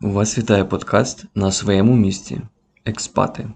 [0.00, 2.40] Вас вітає подкаст на своєму місці
[2.84, 3.48] Експати.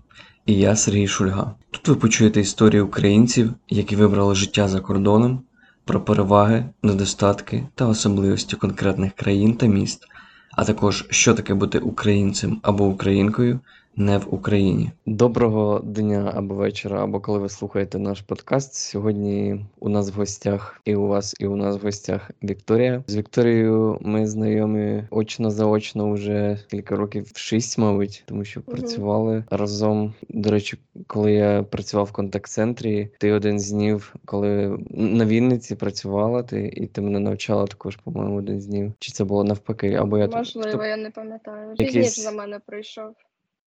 [0.46, 1.54] І я Сергій Шульга.
[1.70, 5.42] Тут ви почуєте історії українців, які вибрали життя за кордоном,
[5.84, 10.06] про переваги, недостатки та особливості конкретних країн та міст,
[10.50, 13.60] а також що таке бути українцем або українкою
[13.96, 14.90] не в Україні.
[15.06, 18.74] Доброго дня або вечора, або коли ви слухаєте наш подкаст.
[18.74, 23.04] Сьогодні у нас в гостях і у вас, і у нас в гостях Вікторія.
[23.06, 28.76] З Вікторією ми знайомі очно заочно вже кілька років шість, мабуть, тому що Мгм.
[28.76, 30.14] працювали разом.
[30.28, 36.42] До речі, коли я працював в контакт-центрі, ти один з днів, коли на Вінниці працювала,
[36.42, 38.92] ти і ти мене навчала також, по-моєму, один з днів.
[38.98, 39.94] Чи це було навпаки?
[39.94, 41.70] Або я Можливо, я не пам'ятаю.
[41.70, 43.12] Якийсь- Пізніше за мене прийшов.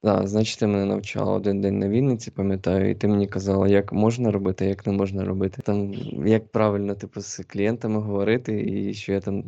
[0.04, 3.92] Да, значить, ти мене навчала один день на Вінниці, пам'ятаю, і ти мені казала, як
[3.92, 5.62] можна робити, як не можна робити.
[5.62, 5.92] Там
[6.26, 9.44] як правильно типу, з клієнтами говорити, і що я там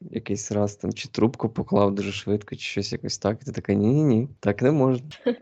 [0.00, 3.38] якийсь раз там чи трубку поклав дуже швидко, чи щось якось так.
[3.42, 5.08] І ти така, ні-ні ні, так не можна.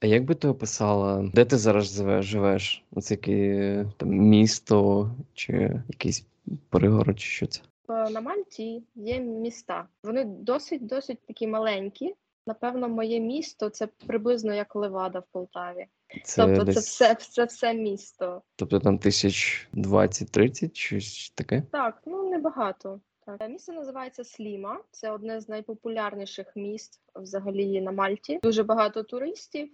[0.00, 2.26] А як би ти описала, де ти зараз живеш?
[2.26, 2.84] живеш?
[2.92, 6.26] Оце яке там місто, чи якийсь
[6.68, 7.60] пригород, чи що це?
[7.88, 9.84] Е, На Мальті є міста.
[10.02, 12.14] Вони досить досить такі маленькі.
[12.46, 15.86] Напевно, моє місто це приблизно як Левада в Полтаві.
[16.24, 18.42] Це тобто, десь, це все це все місто.
[18.56, 21.62] тобто там тисяч двадцять-тридцять, щось таке?
[21.72, 23.00] Так, ну небагато.
[23.26, 23.50] Так.
[23.50, 24.80] Місто називається Сліма.
[24.90, 28.40] Це одне з найпопулярніших міст взагалі на Мальті.
[28.42, 29.68] Дуже багато туристів,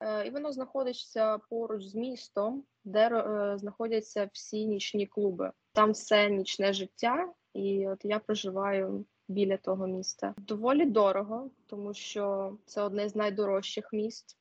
[0.00, 5.52] е, і воно знаходиться поруч з містом, де е, знаходяться всі нічні клуби.
[5.72, 10.34] Там все нічне життя, і от я проживаю біля того міста.
[10.38, 14.36] Доволі дорого, тому що це одне з найдорожчих міст.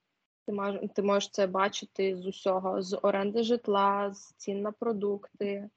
[0.46, 5.70] Ти маж, ти можеш це бачити з усього: з оренди житла, з цін на продукти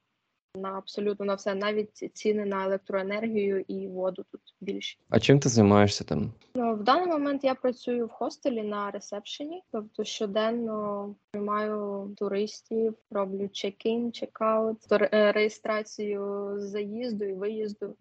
[0.54, 4.98] на абсолютно на все, навіть ціни на електроенергію і воду тут більші.
[5.08, 6.32] А чим ти займаєшся там?
[6.54, 13.48] Ну, в даний момент я працюю в хостелі на ресепшені, тобто щоденно приймаю туристів, роблю
[13.52, 14.76] чек-ін, чек-аут,
[15.32, 17.94] реєстрацію заїзду і виїзду.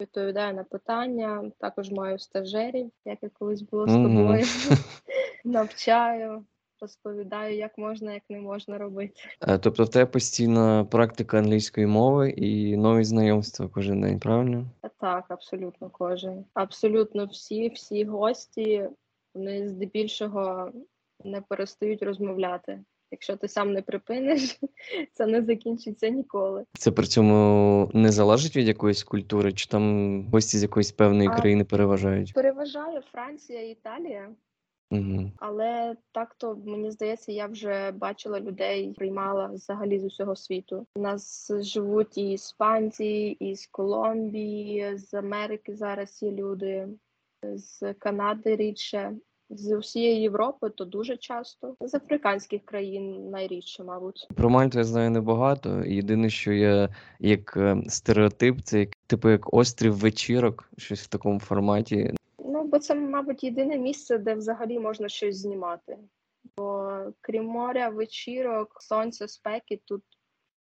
[0.00, 4.44] Відповідаю на питання, також маю стажерів, як я колись було з тобою.
[5.44, 6.44] Навчаю,
[6.80, 9.14] розповідаю, як можна, як не можна робити.
[9.40, 14.66] Е, Тобто в тебе постійна практика англійської мови і нові знайомства кожен день, правильно?
[15.00, 16.44] Так, абсолютно кожен.
[16.54, 18.88] Абсолютно всі, всі гості,
[19.34, 20.72] вони здебільшого
[21.24, 22.84] не перестають розмовляти.
[23.14, 24.60] Якщо ти сам не припиниш,
[25.12, 26.64] це не закінчиться ніколи.
[26.78, 31.36] Це при цьому не залежить від якоїсь культури, чи там гості з якоїсь певної А-
[31.36, 32.32] країни переважають?
[32.34, 34.28] Переважає Франція і Італія,
[34.90, 35.30] Угу.
[35.36, 40.86] але так то мені здається, я вже бачила людей, приймала взагалі з усього світу.
[40.96, 46.88] У нас живуть і іспанці, і з Колумбії, з Америки зараз є люди,
[47.42, 49.12] з Канади рідше.
[49.56, 54.28] З усієї Європи то дуже часто, з африканських країн найрідше, мабуть.
[54.34, 55.84] Про Мальту я знаю небагато.
[55.84, 56.88] Єдине, що є
[57.20, 62.14] як е, стереотип, це як типу як острів вечірок, щось в такому форматі.
[62.38, 65.98] Ну, бо це, мабуть, єдине місце, де взагалі можна щось знімати.
[66.56, 70.02] Бо крім моря, вечірок, сонця, спеки, тут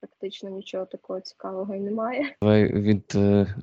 [0.05, 2.35] практично нічого такого цікавого і немає.
[2.41, 3.55] Давай від е,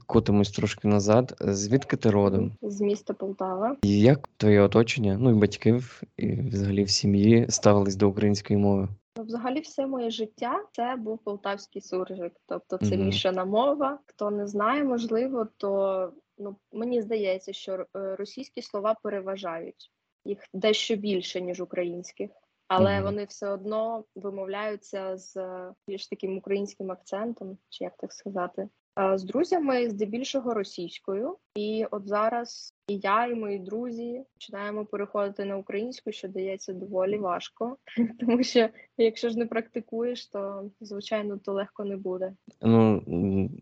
[0.56, 1.36] трошки назад.
[1.40, 2.52] Звідки ти родом?
[2.62, 3.76] З міста Полтава.
[3.82, 8.88] І як твоє оточення, ну і батьків, і взагалі в сім'ї ставились до української мови?
[9.16, 13.06] Ну, взагалі, все моє життя це був полтавський суржик, тобто це Мгм.
[13.06, 13.98] мішана мова.
[14.06, 19.90] Хто не знає, можливо, то ну мені здається, що е, російські слова переважають
[20.24, 22.30] їх дещо більше ніж українських,
[22.74, 23.04] але Мгм.
[23.04, 28.68] вони все одно вимовляються з е, більш таким українським акцентом, чи як так сказати.
[28.98, 35.44] Е, З друзями здебільшого російською, і от зараз і я, і мої друзі починаємо переходити
[35.44, 37.76] на українську, що дається доволі важко,
[38.20, 42.32] тому що якщо ж не практикуєш, то звичайно то легко не буде.
[42.62, 43.02] Ну,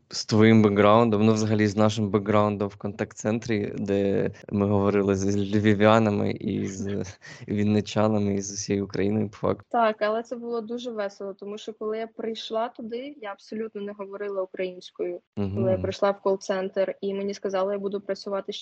[0.09, 6.31] з твоїм бекграундом, ну взагалі з нашим бекграундом в контакт-центрі, де ми говорили з львів'янами
[6.31, 7.05] і з
[7.49, 9.65] вінничанами, і з усією Україною, по факту.
[9.71, 13.93] Так, але це було дуже весело, тому що коли я прийшла туди, я абсолютно не
[13.93, 15.21] говорила українською.
[15.37, 18.57] Коли я прийшла в кол-центр, і мені сказали, я буду працювати з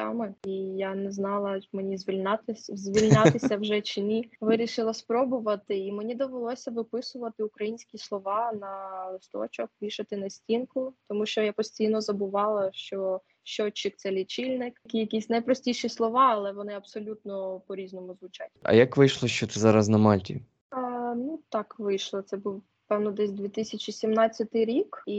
[0.00, 4.30] чернівцями, і я не знала, мені звільнятися звільнятися вже чи ні.
[4.40, 11.42] Вирішила спробувати, і мені довелося виписувати українські слова на листочок, вішати на стінку, тому що
[11.42, 14.80] я постійно забувала, що щотчик це лічильник.
[14.80, 18.50] Такі якісь найпростіші слова, але вони абсолютно по-різному звучать.
[18.62, 20.42] А як вийшло, що ти зараз на Мальті?
[20.70, 22.22] А, ну так вийшло.
[22.22, 25.16] Це був певно, десь 2017 рік, і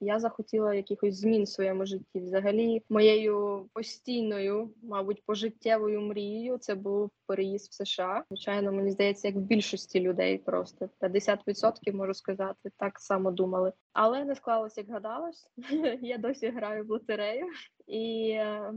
[0.00, 2.20] я захотіла якихось змін в своєму житті.
[2.20, 8.24] Взагалі, моєю постійною, мабуть, пожиттєвою мрією це був переїзд в США.
[8.28, 13.72] Звичайно, мені здається, як в більшості людей, просто 50% можу сказати, так само думали.
[13.92, 15.50] Але не склалось, як гадалось.
[16.02, 17.46] Я досі граю в лотерею
[17.86, 18.72] і е,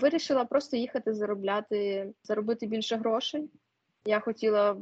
[0.00, 3.50] вирішила просто їхати заробляти, заробити більше грошей.
[4.04, 4.76] Я хотіла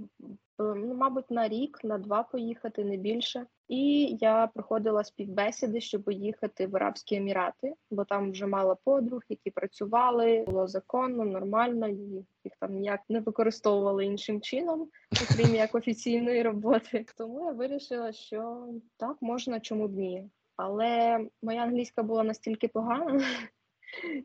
[0.61, 3.47] ну, мабуть, на рік, на два поїхати, не більше.
[3.69, 9.51] І я проходила співбесіди, щоб поїхати в Арабські Емірати, бо там вже мала подруг, які
[9.51, 14.89] працювали, було законно, нормально, і їх там ніяк не використовували іншим чином,
[15.23, 17.07] окрім як офіційної роботи.
[17.17, 18.67] Тому я вирішила, що
[18.97, 20.29] так можна, чому б ні.
[20.57, 23.25] Але моя англійська була настільки погана,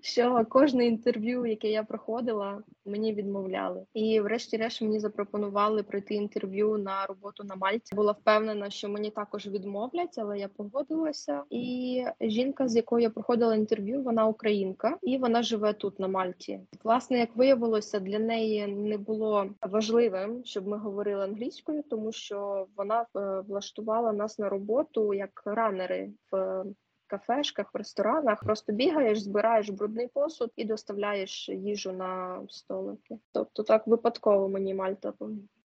[0.01, 3.85] що кожне інтерв'ю, яке я проходила, мені відмовляли.
[3.93, 7.95] І, врешті-решт, мені запропонували пройти інтерв'ю на роботу на Мальті.
[7.95, 11.43] Була впевнена, що мені також відмовлять, але я погодилася.
[11.49, 16.59] І жінка, з якою я проходила інтерв'ю, вона українка, і вона живе тут на Мальті.
[16.83, 23.01] Власне, як виявилося, для неї не було важливим, щоб ми говорили англійською, тому що вона
[23.01, 26.63] е, влаштувала нас на роботу як ранери в
[27.07, 33.17] кафешках, в ресторанах просто бігаєш, збираєш брудний посуд і доставляєш їжу на столики.
[33.31, 35.13] Тобто так випадково мені Мальта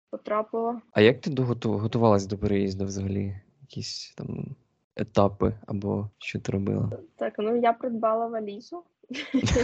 [0.09, 0.81] потрапила.
[0.91, 1.31] А як ти
[1.63, 3.41] готувалась до переїзду взагалі?
[3.61, 4.55] Якісь там
[4.95, 6.91] етапи або що ти робила?
[7.15, 8.83] Так, ну я придбала валізу.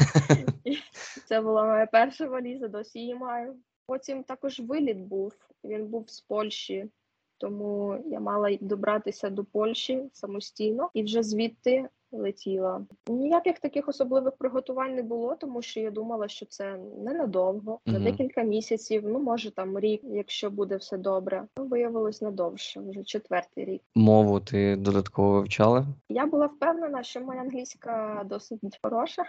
[1.26, 3.56] Це була моя перша валіза, досі її маю.
[3.86, 5.34] Потім також виліт був.
[5.64, 6.90] Він був з Польщі
[7.38, 12.86] тому я мала добратися до Польщі самостійно і вже звідти летіла.
[13.08, 18.04] Ніяких таких особливих приготувань не було, тому що я думала, що це ненадовго, на угу.
[18.04, 21.44] декілька місяців, ну може там рік, якщо буде все добре.
[21.58, 23.82] Ну, виявилось надовше, вже четвертий рік.
[23.96, 25.86] Мову ти додатково вивчала?
[26.10, 29.24] Я була впевнена, що моя англійська досить хороша,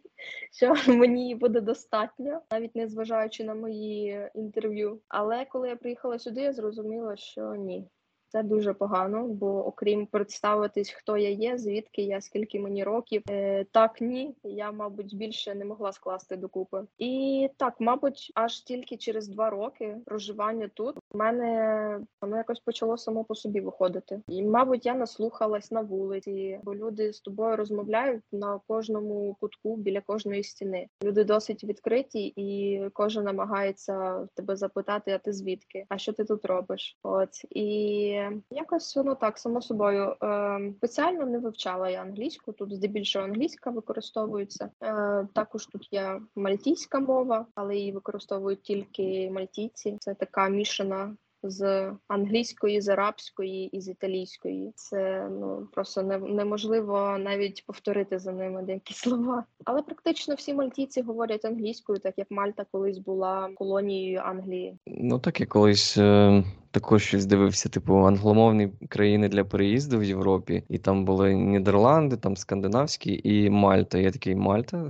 [0.52, 5.00] що мені буде достатньо, навіть не зважаючи на мої інтерв'ю.
[5.08, 7.88] Але коли я приїхала сюди, я зрозуміла, що ні.
[8.36, 13.64] Це дуже погано, бо окрім представитись, хто я є, звідки я, скільки мені років, е,
[13.64, 16.82] так ні, я, мабуть, більше не могла скласти докупи.
[16.98, 22.98] І так, мабуть, аж тільки через два роки проживання тут у мене воно якось почало
[22.98, 24.20] само по собі виходити.
[24.28, 30.00] І, мабуть, я наслухалась на вулиці, бо люди з тобою розмовляють на кожному кутку біля
[30.00, 30.86] кожної стіни.
[31.04, 35.86] Люди досить відкриті, і кожен намагається тебе запитати, а ти звідки?
[35.88, 36.98] А що ти тут робиш?
[37.02, 40.16] От і якось воно так само собою.
[40.22, 42.52] Е, Спеціально не вивчала я англійську.
[42.52, 44.70] Тут здебільшого англійська використовується.
[44.82, 49.96] Е, Також тут є мальтійська мова, але її використовують тільки мальтійці.
[50.00, 51.16] Це така мішана
[51.50, 54.72] з англійської, з арабської і з італійської.
[54.74, 59.44] Це ну просто не, неможливо навіть повторити за ними деякі слова.
[59.64, 64.78] Але практично всі мальтійці говорять англійською, так як Мальта колись була колонією Англії.
[64.86, 65.96] Ну так я колись.
[65.98, 66.44] Е...
[66.76, 72.36] Також щось дивився, типу, англомовні країни для переїзду в Європі, і там були Нідерланди, там
[72.36, 73.98] скандинавські і Мальта.
[73.98, 74.88] Я такий Мальта.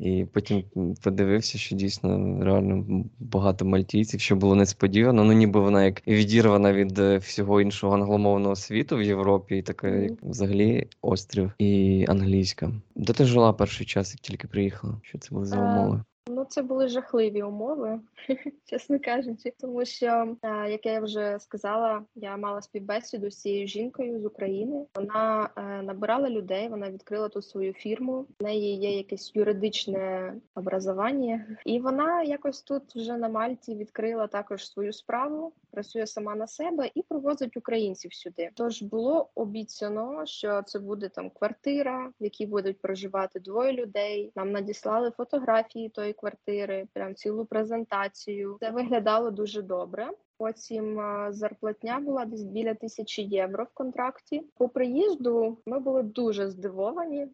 [0.00, 0.64] І потім
[1.02, 5.24] подивився, що дійсно реально багато мальтійців, що було несподівано.
[5.24, 9.88] Ну, ніби вона як відірвана від е, всього іншого англомовного світу в Європі, і така
[9.88, 12.72] як взагалі острів і англійська.
[12.96, 15.00] Де ти жила перший час, як тільки приїхала?
[15.02, 16.04] Що це були за е, умови?
[16.32, 18.00] Ну, це були жахливі умови,
[18.64, 24.20] чесно кажучи, тому що, е, як я вже сказала, я мала співбесіду з цією жінкою
[24.20, 24.86] з України.
[24.94, 28.26] Вона е, набирала людей, вона відкрила тут свою фірму.
[28.40, 34.70] В неї є якесь юридичне образування, і вона якось тут вже на Мальті відкрила також
[34.70, 38.50] свою справу, працює сама на себе і провозить українців сюди.
[38.54, 44.32] Тож було обіцяно, що це буде там квартира, в якій будуть проживати двоє людей.
[44.36, 48.56] Нам надіслали фотографії тої квартири, прям цілу презентацію.
[48.60, 50.10] Це виглядало дуже добре.
[50.38, 51.00] Потім
[51.30, 54.42] зарплатня була десь біля тисячі євро в контракті.
[54.56, 57.28] По приїзду ми були дуже здивовані.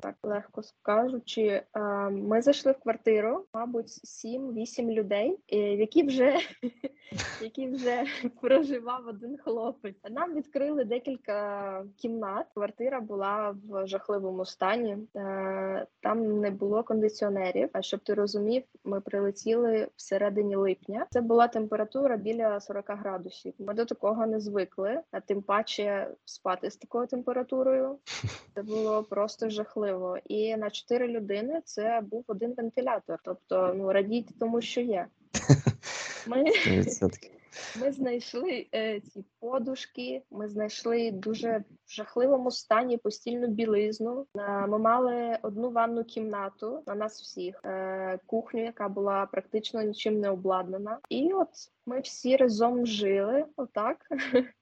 [0.00, 1.62] Так легко скажучи,
[2.10, 5.38] ми зайшли в квартиру, мабуть, 7-8 людей,
[5.78, 6.38] які вже
[7.40, 8.04] які вже
[8.40, 9.96] проживав один хлопець.
[10.10, 12.46] Нам відкрили декілька кімнат.
[12.54, 14.98] Квартира була в жахливому стані.
[15.16, 17.68] Е, там не було кондиціонерів.
[17.72, 21.06] А щоб ти розумів, ми прилетіли всередині липня.
[21.10, 23.54] Це була температура біля 40 градусів.
[23.58, 27.98] Ми до такого не звикли, а тим паче спати з такою температурою.
[28.54, 29.89] Це було просто жахливо.
[30.28, 33.18] І на 4 людини це був один вентилятор.
[33.24, 35.06] Тобто, ну радійте тому, що є.
[36.26, 36.44] Ми
[37.80, 44.26] Ми знайшли е, ці подушки, ми знайшли дуже в жахливому стані постільну білизну.
[44.38, 50.20] Е, Ми мали одну ванну кімнату на нас всіх, е, кухню, яка була практично нічим
[50.20, 50.98] не обладнана.
[51.08, 51.48] І от
[51.86, 54.06] ми всі разом жили отак.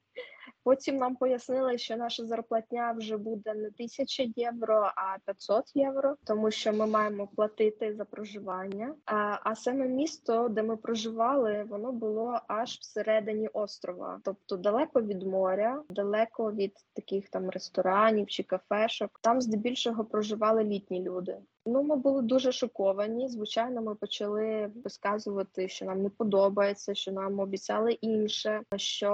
[0.65, 6.51] Потім нам пояснили, що наша зарплатня вже буде не 1000 євро, а 500 євро, тому
[6.51, 8.95] що ми маємо платити за проживання.
[9.07, 15.23] А, а саме місто, де ми проживали, воно було аж всередині острова, тобто далеко від
[15.23, 19.19] моря, далеко від таких там ресторанів чи кафешок.
[19.23, 21.39] Там здебільшого проживали літні люди.
[21.71, 23.29] Ну, ми були дуже шоковані.
[23.29, 28.63] Звичайно, ми почали розказувати, що нам не подобається, що нам обіцяли інше.
[28.77, 29.11] Що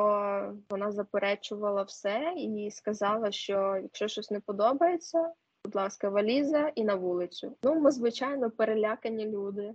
[0.70, 5.32] вона заперечувала все і сказала, що якщо щось не подобається,
[5.64, 7.56] будь ласка, валіза і на вулицю.
[7.62, 9.74] Ну, ми звичайно перелякані люди.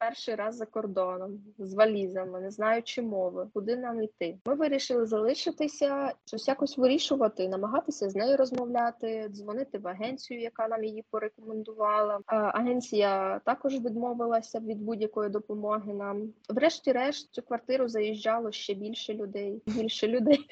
[0.00, 4.38] Перший раз за кордоном з валізами, не знаючи мови, куди нам йти.
[4.46, 10.84] Ми вирішили залишитися, щось якось вирішувати, намагатися з нею розмовляти, дзвонити в агенцію, яка нам
[10.84, 12.20] її порекомендувала.
[12.26, 16.32] Агенція також відмовилася від будь-якої допомоги нам.
[16.48, 19.62] Врешті-решт, цю квартиру заїжджало ще більше людей.
[19.66, 20.48] Більше людей.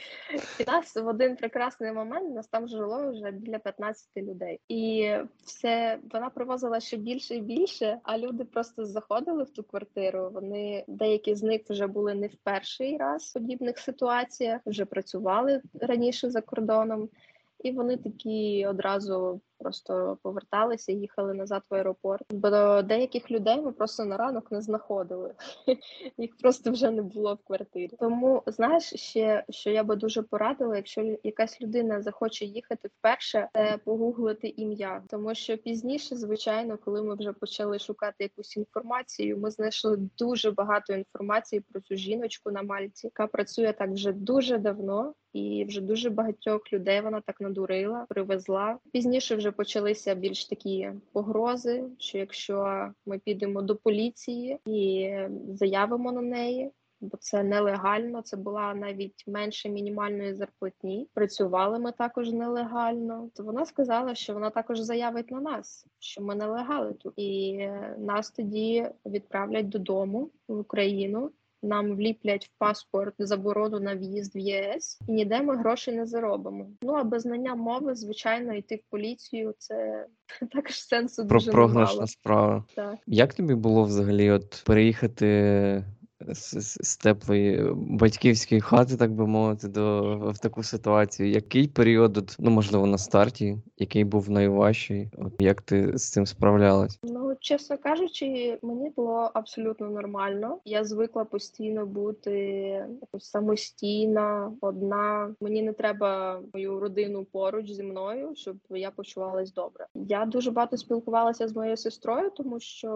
[0.61, 5.13] І нас в один прекрасний момент нас там жило вже біля 15 людей, і
[5.45, 7.99] все вона привозила ще більше і більше.
[8.03, 10.31] А люди просто заходили в ту квартиру.
[10.35, 15.63] Вони деякі з них вже були не в перший раз в подібних ситуаціях, вже працювали
[15.81, 17.09] раніше за кордоном,
[17.65, 22.23] і вони такі одразу просто поверталися їхали назад в аеропорт.
[22.31, 25.35] Бо деяких людей ми просто на ранок не знаходили.
[26.19, 27.91] Їх просто вже не було в квартирі.
[27.99, 33.79] Тому знаєш, ще що я би дуже порадила, якщо якась людина захоче їхати вперше, це
[33.85, 39.97] погуглити ім'я, тому що пізніше, звичайно, коли ми вже почали шукати якусь інформацію, ми знайшли
[40.19, 45.15] дуже багато інформації про цю жіночку на Мальті, яка працює так вже дуже давно.
[45.33, 48.79] І вже дуже багатьох людей вона так надурила, привезла.
[48.93, 51.85] Пізніше вже почалися більш такі погрози.
[51.99, 55.11] Що якщо ми підемо до поліції і
[55.49, 61.09] заявимо на неї, бо це нелегально, це була навіть менше мінімальної зарплатні.
[61.15, 63.31] Працювали ми також нелегально.
[63.35, 67.59] То вона сказала, що вона також заявить на нас, що ми нелегали тут, і
[67.99, 71.31] нас тоді відправлять додому в Україну.
[71.63, 76.67] Нам вліплять в паспорт заборону на в'їзд в ЄС, і ніде ми грошей не заробимо.
[76.83, 80.07] Ну а без знання мови, звичайно, йти в поліцію це
[80.53, 82.65] також сенсу Про дуже програшна справа.
[82.75, 82.97] Так.
[83.07, 85.85] Як тобі було взагалі от переїхати
[86.27, 91.31] з, з, теплої батьківської хати, так би мовити, до в таку ситуацію?
[91.31, 95.11] Який період, ну можливо, на старті, який був найважчий?
[95.19, 96.99] От як ти з цим справлялась?
[97.03, 100.59] Ну, чесно кажучи, мені було абсолютно нормально.
[100.65, 102.87] Я звикла постійно бути
[103.19, 105.35] самостійна, одна.
[105.41, 109.87] Мені не треба мою родину поруч зі мною, щоб я почувалась добре.
[109.95, 112.89] Я дуже багато спілкувалася з моєю сестрою, тому що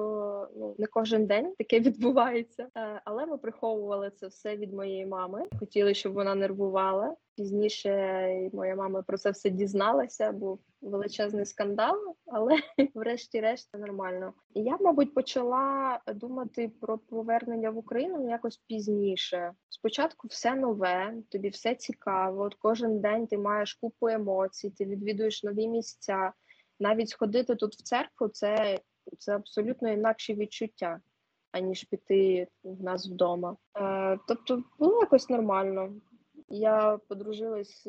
[0.57, 2.67] ну не кожен день таке відбувається.
[2.77, 5.45] Е, Але ми приховували це все від моєї мами.
[5.59, 7.17] Хотіли, щоб вона нервувала.
[7.37, 12.57] Пізніше моя мама про це все дізналася, був величезний скандал, але
[12.95, 14.33] врешті-решт нормально.
[14.55, 19.53] І я, мабуть, почала думати про повернення в Україну якось пізніше.
[19.69, 22.43] Спочатку все нове, тобі все цікаво.
[22.43, 26.33] От кожен день ти маєш купу емоцій, ти відвідуєш нові місця.
[26.81, 28.79] Навіть сходити тут в церкву це,
[29.19, 31.01] це абсолютно інакші відчуття,
[31.53, 33.57] аніж піти в нас вдома.
[33.79, 35.93] Е, тобто було якось нормально.
[36.49, 37.89] Я подружилась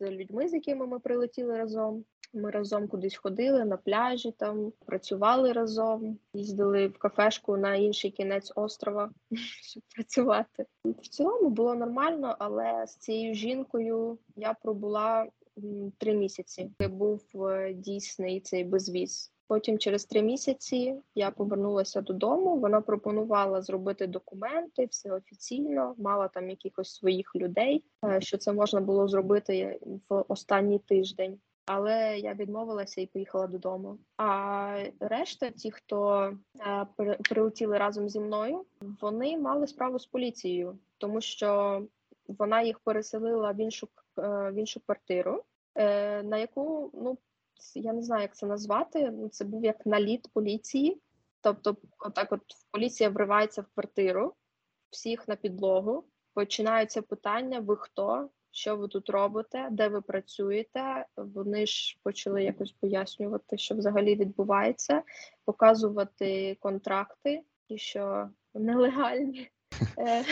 [0.00, 2.04] з людьми, з якими ми прилетіли разом.
[2.34, 8.52] Ми разом кудись ходили на пляжі, там працювали разом, їздили в кафешку на інший кінець
[8.54, 9.10] острова,
[9.62, 10.66] щоб працювати.
[10.84, 15.26] В цілому було нормально, але з цією жінкою я пробула
[15.98, 16.70] три місяці.
[16.78, 19.33] Це був е, дійсний цей безвіз.
[19.48, 22.56] Потім через три місяці я повернулася додому.
[22.58, 28.80] Вона пропонувала зробити документи, все офіційно, мала там якихось своїх людей, е, що це можна
[28.80, 31.38] було зробити в останній тиждень.
[31.66, 33.98] Але я відмовилася і поїхала додому.
[34.16, 36.24] А решта, ті, хто
[36.60, 38.64] е, при- прилетіли разом зі мною,
[39.00, 41.82] вони мали справу з поліцією, тому що
[42.28, 45.42] вона їх переселила в іншу е, в іншу квартиру,
[46.24, 47.18] на яку ну
[47.74, 49.10] я не знаю, як це назвати.
[49.10, 51.00] Ну, це був як наліт поліції.
[51.40, 54.34] Тобто, отак, от поліція вривається в квартиру,
[54.90, 56.04] всіх на підлогу.
[56.34, 58.28] Починаються питання: ви хто?
[58.50, 59.68] Що ви тут робите?
[59.70, 61.06] Де ви працюєте?
[61.16, 65.02] Вони ж почали якось пояснювати, що взагалі відбувається,
[65.44, 69.50] показувати контракти, ті, що нелегальні.
[69.98, 70.24] Е,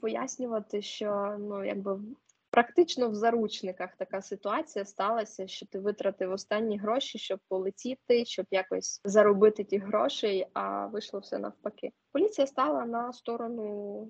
[0.00, 2.00] пояснювати, що ну якби
[2.54, 9.00] практично в заручниках така ситуація сталася, що ти витратив останні гроші, щоб полетіти, щоб якось
[9.04, 11.92] заробити ті гроші, а вийшло все навпаки.
[12.12, 14.08] Поліція стала на сторону.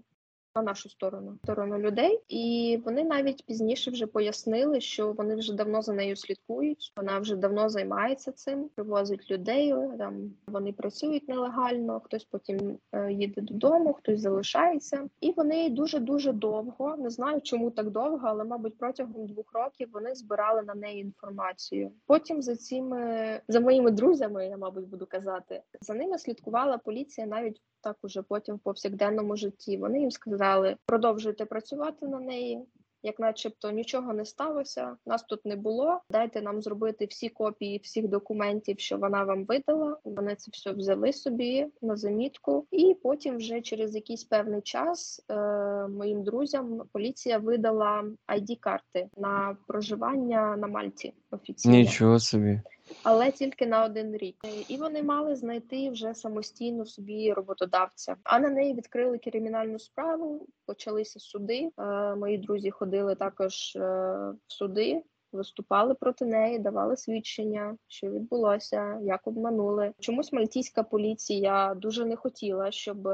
[0.57, 5.83] На нашу сторону сторону людей, і вони навіть пізніше вже пояснили, що вони вже давно
[5.83, 6.93] за нею слідкують.
[6.97, 9.75] Вона вже давно займається цим, привозить людей.
[9.99, 12.01] Там вони працюють нелегально.
[12.01, 17.71] Хтось потім е, їде додому, хтось залишається, і вони дуже дуже довго не знаю, чому
[17.71, 21.91] так довго, але мабуть протягом двох років вони збирали на неї інформацію.
[22.07, 27.61] Потім за цими за моїми друзями, я мабуть буду казати, за ними слідкувала поліція навіть
[27.81, 29.77] так уже потім в повсякденному житті.
[29.77, 30.44] Вони їм сказали,
[30.87, 32.67] продовжуйте працювати на неї.
[33.07, 36.01] Як, начебто, нічого не сталося, нас тут не було.
[36.11, 39.99] Дайте нам зробити всі копії всіх документів, що вона вам видала.
[40.05, 45.35] Вони це все взяли собі на замітку, і потім, вже через якийсь певний час, е,
[45.89, 51.75] моїм друзям поліція видала id карти на проживання на Мальті офіційно.
[51.75, 52.61] Нічого собі.
[53.03, 54.37] Але тільки на один рік,
[54.69, 58.17] і вони мали знайти вже самостійно собі роботодавця.
[58.25, 60.47] А на неї відкрили кримінальну справу.
[60.67, 61.71] Почалися суди.
[61.79, 63.81] Е, мої друзі ходили також е,
[64.47, 65.03] в суди.
[65.33, 69.93] Виступали проти неї, давали свідчення, що відбулося, як обманули.
[70.01, 73.09] Чомусь мальтійська поліція дуже не хотіла, щоб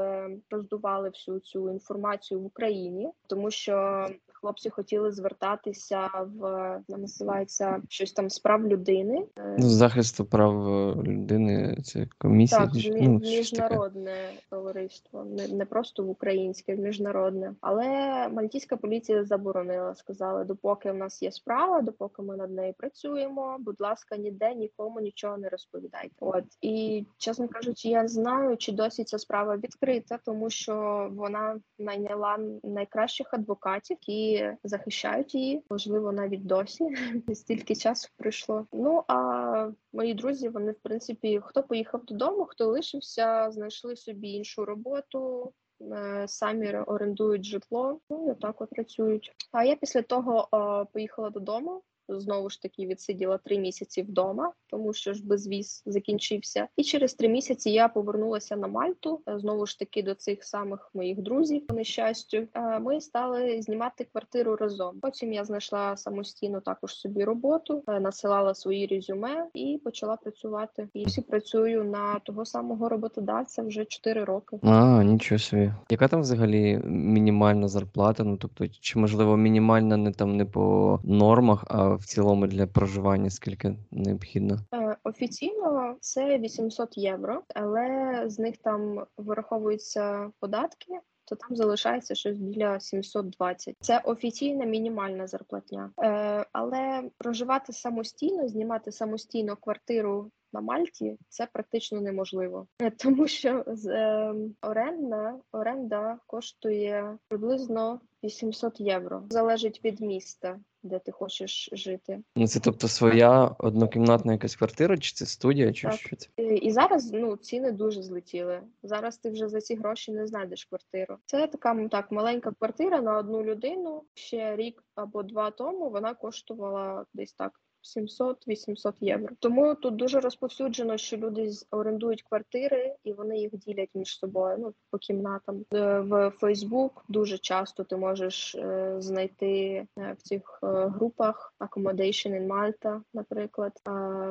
[0.49, 4.07] роздували всю цю інформацію в Україні, тому що
[4.41, 9.25] хлопці хотіли звертатися в називається щось там справ людини.
[9.57, 12.61] Ну, захисту прав е, людини, це комісія.
[12.61, 14.15] Так, мі- ну, міжнародне
[14.49, 17.55] товариство, не, не просто в українське, в міжнародне.
[17.61, 17.87] Але
[18.29, 23.57] мальтійська поліція заборонила, сказали, допоки в нас є справа, допоки ми над нею працюємо.
[23.59, 26.15] Будь ласка, ніде нікому нічого не розповідайте.
[26.19, 32.37] От і чесно кажучи, я знаю, чи досі ця справа відкрита, тому що вона найняла
[32.63, 34.30] найкращих адвокатів, які
[34.63, 35.63] захищають її.
[35.69, 36.85] Можливо, навіть досі
[37.33, 38.67] стільки часу пройшло.
[38.73, 44.65] Ну а мої друзі, вони в принципі, хто поїхав додому, хто лишився, знайшли собі іншу
[44.65, 45.53] роботу.
[45.81, 49.31] е, Самі орендують житло, ну і отак от працюють.
[49.51, 51.81] А я після того о, поїхала додому.
[52.09, 56.67] Знову ж таки відсиділа три місяці вдома, тому що ж безвіз закінчився.
[56.77, 59.21] І через три місяці я повернулася на Мальту.
[59.27, 61.67] е, Знову ж таки до цих самих моїх друзів.
[61.67, 64.99] По нещастю, Е, ми стали знімати квартиру разом.
[65.01, 70.87] Потім я знайшла самостійно також собі роботу, е, насилала свої резюме і почала працювати.
[70.93, 74.59] І всі працюю на того самого роботодавця вже 4 роки.
[74.63, 75.71] А, нічого собі.
[75.89, 78.23] Яка там взагалі мінімальна зарплата?
[78.23, 83.29] Ну тобто, чи можливо мінімальна не там не по нормах, а в цілому для проживання
[83.29, 84.59] скільки необхідно?
[84.73, 90.99] Е, Офіційно це 800 євро, але з них там вираховуються податки.
[91.25, 93.75] То там залишається щось біля 720.
[93.79, 95.91] Це офіційна мінімальна зарплатня.
[96.03, 103.87] Е, але проживати самостійно, знімати самостійно квартиру на Мальті це практично неможливо, тому що з
[103.87, 109.23] е, оренда оренда коштує приблизно 800 євро.
[109.29, 112.19] Залежить від міста, де ти хочеш жити.
[112.35, 115.99] Ну це тобто своя однокімнатна якась квартира, чи це студія, чи Так.
[115.99, 116.29] що це?
[116.37, 118.61] І і зараз ну ціни дуже злетіли.
[118.83, 121.17] Зараз ти вже за ці гроші не знайдеш квартиру.
[121.25, 124.03] Це така так маленька квартира на одну людину.
[124.13, 127.61] Ще рік або два тому вона коштувала десь так.
[127.97, 129.35] 700-800 євро.
[129.39, 134.57] Тому тут дуже розповсюджено, що люди орендують квартири і вони їх ділять між собою.
[134.59, 140.59] Ну по кімнатам Е, в Facebook дуже часто ти можеш е, знайти е, в цих
[140.61, 143.71] групах Accommodation in Malta, наприклад,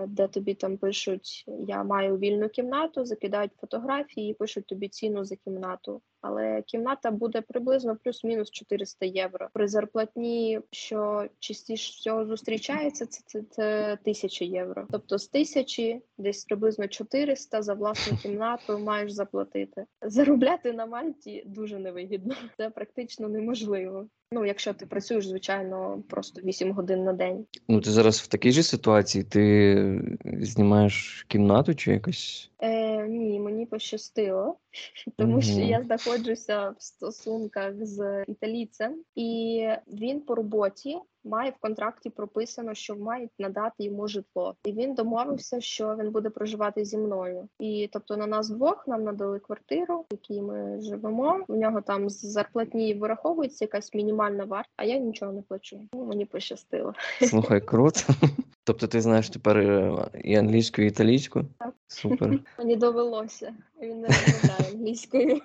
[0.08, 5.36] де тобі там пишуть: Я маю вільну кімнату, закидають фотографії і пишуть тобі ціну за
[5.36, 6.02] кімнату.
[6.20, 9.48] Але кімната буде приблизно плюс-мінус 400 євро.
[9.52, 14.86] При зарплатні, що частіше всього зустрічається, це, це, це 1000 євро.
[14.90, 19.84] Тобто з тисячі десь приблизно 400 за власну кімнату маєш заплатити.
[20.02, 22.34] Заробляти на Мальті дуже невигідно.
[22.56, 24.06] Це практично неможливо.
[24.32, 27.46] Ну, якщо ти працюєш, звичайно, просто 8 годин на день.
[27.68, 32.49] Ну ти зараз в такій же ситуації, ти знімаєш кімнату чи якось.
[32.62, 34.58] Е, ні, мені пощастило,
[35.16, 42.10] тому що я знаходжуся в стосунках з італійцем, і він по роботі має в контракті
[42.10, 44.54] прописано, що мають надати йому житло.
[44.64, 47.48] І він домовився, що він буде проживати зі мною.
[47.58, 51.44] І тобто на нас двох нам надали квартиру, в якій ми живемо.
[51.48, 55.80] У нього там з зарплатні вираховується якась мінімальна вартість, а я нічого не плачу.
[55.94, 56.94] Ну, мені пощастило.
[57.22, 58.00] Слухай, круто.
[58.64, 61.42] Тобто ти знаєш тепер е, і англійську, і італійську?
[61.58, 61.74] Так.
[61.86, 62.38] Супер.
[62.58, 63.54] Мені довелося.
[63.82, 65.40] Він не розмовляє англійською.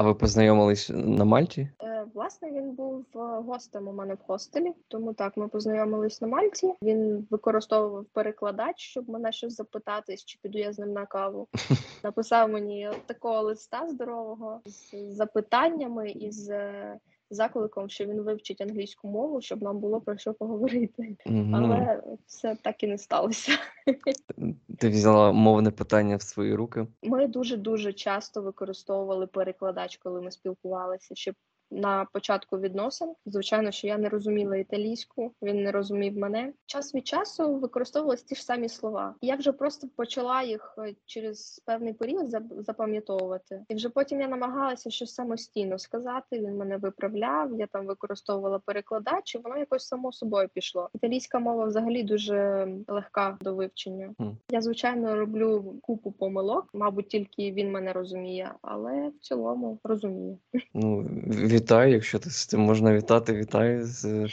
[0.00, 1.68] А ви познайомились на Мальті?
[1.82, 6.28] Е, Власне, він був е, гостем у мене в хостелі, тому так ми познайомились на
[6.28, 6.74] Мальті.
[6.82, 11.48] Він використовував перекладач, щоб мене щось запитати, чи піду я з ним на каву.
[12.04, 16.98] Написав мені такого листа здорового з запитаннями і з е,
[17.30, 21.16] закликом, що він вивчить англійську мову, щоб нам було про що поговорити.
[21.26, 21.54] Мгм.
[21.54, 23.52] Але все так і не сталося.
[24.78, 26.86] Ти взяла мовне питання в свої руки.
[27.02, 31.14] Ми дуже дуже часто використовували перекладач, коли ми спілкувалися.
[31.14, 31.32] Ще
[31.70, 33.12] на початку відносин.
[33.26, 36.52] Звичайно, що я не розуміла італійську, він не розумів мене.
[36.66, 39.14] Час від часу використовувалися ті ж самі слова.
[39.22, 43.64] Я вже просто почала їх е, через певний період запам'ятовувати.
[43.68, 46.38] І вже потім я намагалася щось самостійно сказати.
[46.38, 47.58] Він мене виправляв.
[47.58, 50.90] Я там використовувала перекладач, і воно якось само собою пішло.
[50.94, 54.14] Італійська мова взагалі дуже легка до вивчення.
[54.18, 54.36] Мгм.
[54.50, 56.68] Я звичайно роблю купу помилок.
[56.74, 60.38] Мабуть, тільки він мене розуміє, але в цілому розуміє.
[60.74, 61.06] Ну,
[61.60, 64.28] вітаю, якщо ти з цим можна вітати, вітаю з е,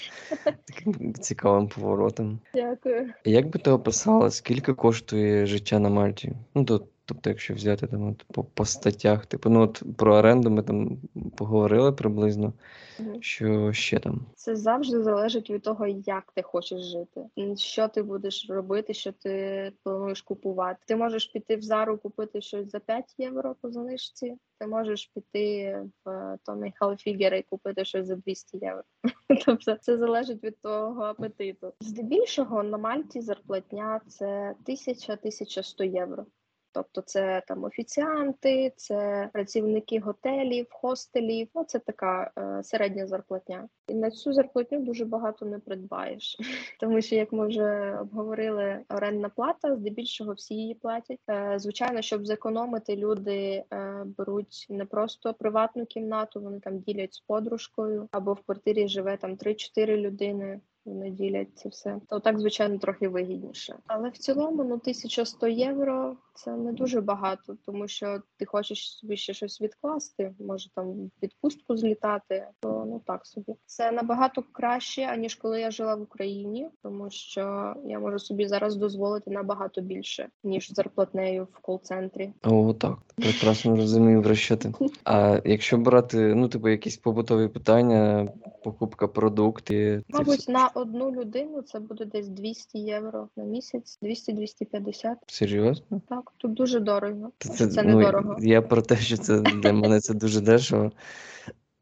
[0.65, 2.39] таким цікавим поворотом.
[2.53, 3.09] Дякую.
[3.25, 6.31] Як би ти описала, скільки коштує життя на Мальті?
[6.55, 10.49] Ну, то, тобто, якщо взяти там от, по, по статтях, типу, ну от про оренду
[10.49, 10.97] ми там
[11.37, 12.53] поговорили приблизно,
[12.99, 13.21] Мгм.
[13.21, 14.25] що ще там.
[14.35, 19.71] Це завжди залежить від того, як ти хочеш жити, що ти будеш робити, що ти
[19.83, 20.79] плануєш купувати.
[20.85, 24.37] Ти можеш піти в зару купити щось за 5 євро по знижці.
[24.59, 28.83] Ти можеш піти в Томі Халфігера і купити щось за 200 євро.
[29.45, 31.73] Тобто це залежить від твого апетиту.
[31.81, 36.25] Здебільшого на Мальті зарплатня це 1000-1100 євро.
[36.71, 41.47] Тобто це там офіціанти, це працівники готелів, хостелів.
[41.55, 43.69] Ну це така е, середня зарплатня.
[43.87, 46.37] І на цю зарплатню дуже багато не придбаєш,
[46.79, 51.19] тому що, як ми вже обговорили, орендна плата здебільшого всі її платять.
[51.29, 57.19] Е, звичайно, щоб зекономити, люди е, беруть не просто приватну кімнату, вони там ділять з
[57.19, 60.59] подружкою, або в квартирі живе там 3-4 людини.
[60.87, 61.99] Вони ділять це все.
[62.09, 63.75] То так, звичайно, трохи вигідніше.
[63.87, 69.17] Але в цілому, ну 1100 євро це не дуже багато, тому що ти хочеш собі
[69.17, 73.55] ще щось відкласти, може там в відпустку злітати, то ну так собі.
[73.65, 78.75] Це набагато краще, аніж коли я жила в Україні, тому що я можу собі зараз
[78.75, 82.33] дозволити набагато більше, ніж зарплатнею в кол-центрі.
[82.43, 84.73] О, так, прекрасно розумію, про що ти.
[85.03, 88.27] А якщо брати, ну, типу, якісь побутові питання,
[88.63, 95.15] покупка продуктів, це Мабуть, на одну людину це буде десь 200 євро на місяць, 200-250.
[95.27, 96.01] серйозно?
[96.09, 97.31] Так, тут дуже дорого.
[97.37, 98.35] Це, Це, це ну, недорого.
[98.39, 100.91] Я про те, що це для мене це дуже дешево.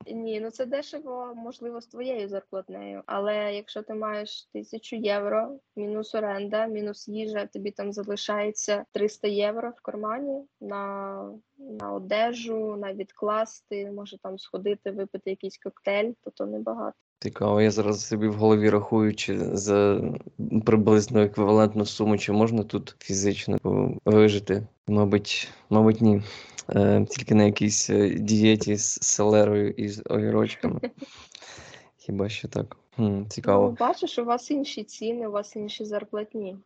[0.07, 3.01] Ні, ну це дешево, можливо, з твоєю зарплатнею.
[3.05, 9.69] Але якщо ти маєш тисячу євро, мінус оренда, мінус їжа, тобі там залишається 300 євро
[9.69, 16.45] в кармані на, на одежу, на відкласти, може там сходити, випити якийсь коктейль, то то
[16.45, 16.97] небагато.
[17.19, 20.01] Цікаво, я зараз собі в голові рахую, чи за
[20.65, 23.57] приблизно еквівалентну суму, чи можна тут фізично
[24.05, 24.67] вижити.
[24.87, 26.21] Мабуть, мабуть, ні.
[26.69, 30.79] Е, тільки на якійсь е, дієті з селерою і з огірочками.
[31.97, 32.77] Хіба що так.
[32.95, 33.75] Хм, Ну, цікаво.
[33.79, 36.57] бачиш, у вас інші ціни, у вас інші зарплатні.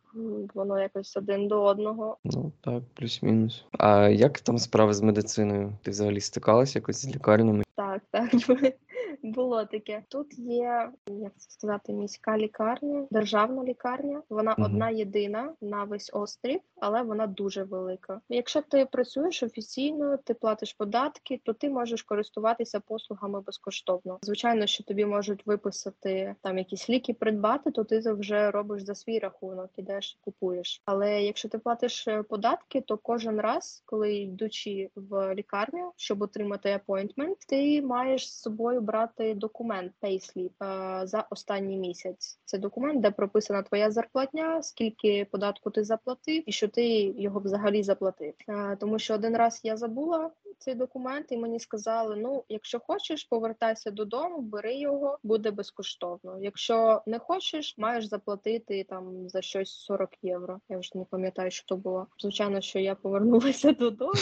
[0.54, 2.16] Воно якось один до одного.
[2.24, 3.64] Ну так, плюс-мінус.
[3.72, 5.72] А як там справи з медициною?
[5.82, 7.64] Ти взагалі стикалась якось з лікарнями?
[7.74, 8.30] Так, так,
[9.34, 10.02] було таке.
[10.08, 14.22] Тут є, як це сказати, міська лікарня, державна лікарня.
[14.28, 14.64] Вона Мгм.
[14.64, 18.20] одна єдина на весь острів, але вона дуже велика.
[18.28, 24.18] Якщо ти працюєш офіційно, ти платиш податки, то ти можеш користуватися послугами безкоштовно.
[24.22, 29.18] Звичайно, що тобі можуть виписати там якісь ліки, придбати, то ти вже робиш за свій
[29.18, 30.82] рахунок, ідеш і купуєш.
[30.84, 36.80] Але якщо ти платиш е, податки, то кожен раз, коли йдучи в лікарню, щоб отримати
[36.86, 42.38] appointment, ти маєш з собою брати документ payslip е, за останній місяць.
[42.44, 47.82] Це документ, де прописана твоя зарплатня, скільки податку ти заплатив, і що ти його взагалі
[47.82, 48.34] заплатив.
[48.48, 53.24] Е, Тому що один раз я забула цей документ, і мені сказали: ну, якщо хочеш,
[53.24, 56.38] повертайся додому, бери його, буде безкоштовно.
[56.40, 60.60] Якщо не хочеш, маєш заплатити там за щось 40 євро.
[60.68, 62.06] Я вже не пам'ятаю, що то було.
[62.18, 64.12] Звичайно, що я повернулася додому.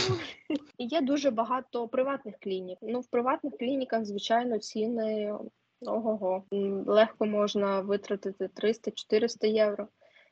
[0.78, 2.78] І є дуже багато приватних клінік.
[2.82, 5.34] Ну, в приватних клініках, звичайно, ціни
[5.80, 6.44] ого-го.
[6.86, 9.88] Легко можна витратити 300-400 євро.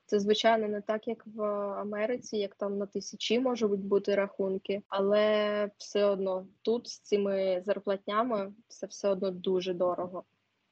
[0.07, 1.43] Це звичайно не так, як в
[1.81, 8.53] Америці, як там на тисячі можуть бути рахунки, але все одно тут з цими зарплатнями
[8.69, 10.25] це все одно дуже дорого.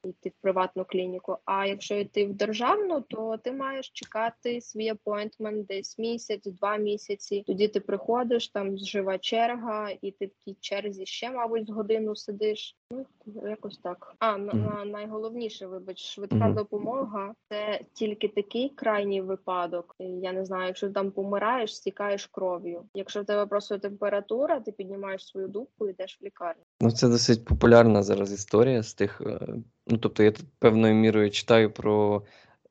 [0.05, 1.37] йти в приватну клініку.
[1.45, 7.43] А якщо йти в державну, то ти маєш чекати свій апойнтмент десь місяць, два місяці.
[7.47, 12.15] Тоді ти приходиш, там жива черга, і ти в тій черзі ще, мабуть, з годину
[12.15, 12.77] сидиш.
[13.25, 14.15] Ну якось так.
[14.19, 16.53] А на, на найголовніше, вибач, швидка Мгм.
[16.53, 19.95] допомога це тільки такий крайній випадок.
[19.99, 22.83] Я не знаю, якщо ти там помираєш, стікаєш кров'ю.
[22.93, 26.61] Якщо в тебе просто температура, ти піднімаєш свою дубку і йдеш в лікарню.
[26.81, 29.21] Ну, це досить популярна зараз історія з тих.
[29.21, 29.47] е,
[29.87, 32.21] Ну, тобто, я тут певною мірою читаю про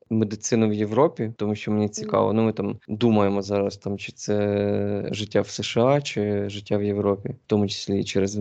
[0.09, 2.33] медицину в Європі, тому що мені цікаво.
[2.33, 7.29] Ну, ми там думаємо зараз, там, чи це життя в США, чи життя в Європі,
[7.29, 8.35] в тому числі і через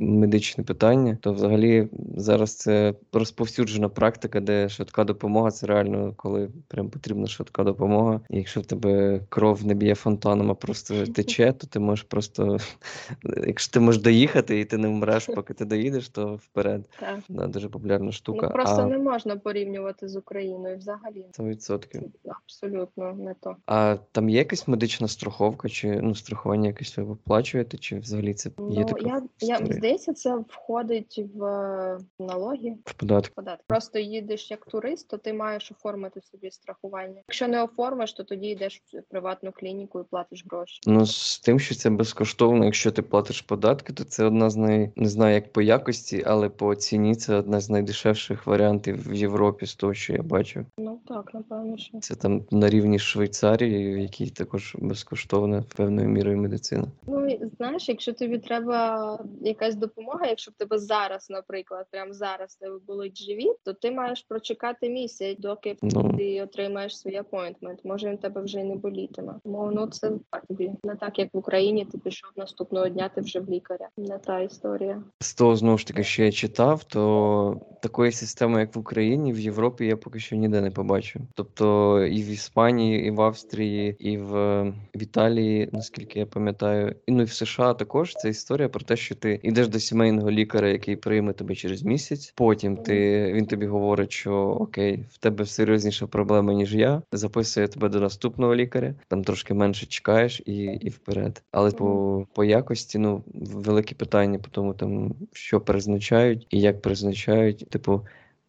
[0.00, 1.18] медичне питання.
[1.20, 7.64] То взагалі зараз це розповсюджена практика, де швидка допомога це реально, коли прям потрібна швидка
[7.64, 8.20] допомога.
[8.30, 12.58] І якщо в тебе кров не б'є фонтаном, а просто тече, то ти можеш просто
[13.46, 16.88] Якщо ти можеш доїхати і ти не вмреш, поки ти доїдеш, то вперед.
[17.00, 17.18] Так.
[17.28, 18.46] Да, дуже популярна штука.
[18.46, 21.03] Ну просто а не можна порівнювати з Україною взагалі.
[21.10, 22.02] 100%.
[22.24, 23.56] Абсолютно не то.
[23.66, 28.48] А там є якась медична страховка, чи ну страхування якесь ви оплачуєте, чи взагалі це
[28.48, 32.76] є Ну така я, я здається, це входить в е, налоги.
[32.84, 33.34] в податок?
[33.34, 33.64] Податки.
[33.66, 37.22] Просто їдеш як турист, то ти маєш оформити собі страхування.
[37.28, 40.80] Якщо не оформиш, то тоді йдеш в приватну клініку і платиш гроші.
[40.86, 44.92] Ну, з тим, що це безкоштовно, якщо ти платиш податки, то це одна з най...
[44.96, 49.66] не знаю, як по якості, але по ціні це одна з найдешевших варіантів в Європі
[49.66, 50.66] з того, що я бачу.
[50.78, 56.38] Ну так, напевно, що Це там на рівні Швейцарії, в якій також безкоштовна певною мірою
[56.38, 56.86] медицина.
[57.06, 62.78] ну знаєш, якщо тобі треба якась допомога, якщо в тебе зараз, наприклад, прямо зараз тебе
[62.86, 67.84] болить живіт, то ти маєш прочекати місяць, доки Ну ти отримаєш свій апойнтмент.
[67.84, 69.34] Може він тебе вже й не болітиме.
[69.44, 71.84] Тому ну це так тобі не так, як в Україні.
[71.84, 73.88] Ти пішов наступного дня, ти вже в лікаря.
[73.96, 75.02] Не та історія.
[75.20, 79.40] З того знову ж таки, що я читав, то такої системи, як в Україні, в
[79.40, 80.83] Європі я поки що ніде не побачив.
[81.34, 84.62] Тобто і в Іспанії, і в Австрії, і в,
[84.94, 88.96] в Італії, наскільки я пам'ятаю, і ну і в США також це історія про те,
[88.96, 92.32] що ти йдеш до сімейного лікаря, який прийме тебе через місяць.
[92.36, 97.02] Потім ти він тобі говорить, що окей, в тебе серйозніша проблема, ніж я.
[97.12, 101.42] Записує тебе до наступного лікаря, там трошки менше чекаєш і, і вперед.
[101.52, 107.68] Але по, по якості, ну, великі питання по тому, там, що призначають і як призначають.
[107.70, 108.00] Типу,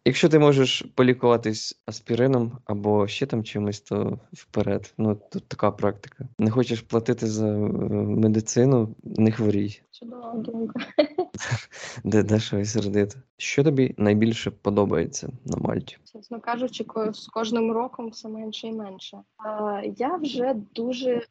[0.06, 4.94] якщо ти можеш полікуватись аспірином або ще там чимось, то вперед.
[4.98, 6.28] Ну, тут така практика.
[6.38, 7.58] Не хочеш платити за е,
[7.96, 9.80] медицину, не хворій.
[9.90, 10.80] Чудова думка.
[12.04, 13.18] Де дешево і сердито.
[13.36, 15.98] Що тобі найбільше подобається на Мальті?
[16.12, 19.18] Чесно кажучи, з кожним роком все менше і менше.
[19.36, 21.22] А, я вже дуже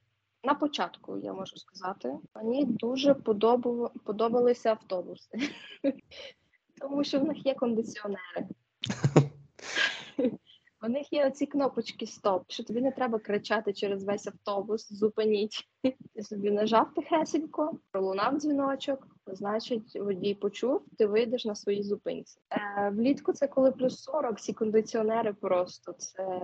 [0.44, 5.38] на початку, я можу сказати, мені дуже подобав, подобалися автобуси,
[6.82, 8.48] тому що в них є кондиціонери.
[10.86, 15.68] У них є оці кнопочки стоп, що тобі не треба кричати через весь автобус, зупиніть.
[16.16, 22.40] Ти собі нажав тихесенько, пролунав дзвіночок, значить водій почув, ти вийдеш на своїй зупинці.
[22.52, 26.42] Е, влітку це коли плюс 40, ці кондиціонери просто це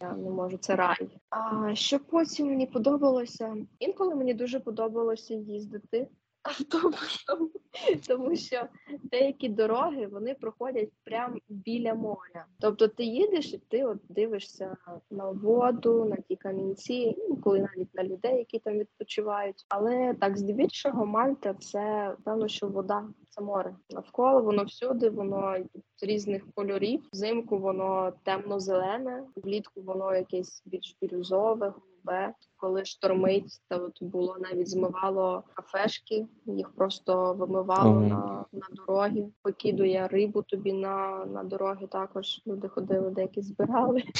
[0.00, 1.08] я не можу, це рай.
[1.30, 3.56] А що потім мені подобалося?
[3.78, 6.08] Інколи мені дуже подобалося їздити
[6.48, 7.50] автобусом,
[8.08, 8.66] тому що
[9.02, 12.46] деякі дороги вони проходять прямо біля моря.
[12.60, 14.76] Тобто ти їдеш і ти от дивишся
[15.10, 19.64] на воду, на ті камінці, інколи навіть на людей, які там відпочивають.
[19.68, 23.08] Але так, здебільшого, Мальта це певно, що вода.
[23.30, 25.56] Це море навколо воно всюди, воно
[25.96, 27.08] з різних кольорів.
[27.12, 31.72] Взимку воно темно-зелене, влітку воно якесь більш бірюзове,
[32.04, 32.34] голубе.
[32.56, 38.06] Коли штормить, то от було навіть змивало кафешки, їх просто вимивало Ага.
[38.08, 41.86] на, на дороги, покидує рибу тобі на, на дороги.
[41.86, 44.02] Також люди ходили, деякі збирали.